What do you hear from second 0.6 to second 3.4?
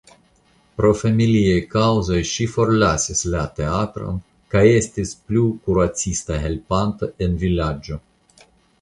Pro familiaj kaŭzoj ŝi forlasis